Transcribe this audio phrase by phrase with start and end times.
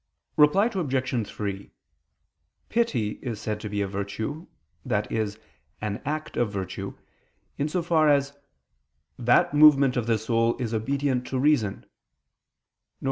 [0.35, 1.27] Reply Obj.
[1.27, 1.71] 3:
[2.69, 4.47] Pity is said to be a virtue,
[4.89, 5.31] i.e.
[5.79, 6.97] an act of virtue,
[7.59, 8.35] in so far as
[9.19, 11.89] "that movement of the soul is obedient to reason"; viz.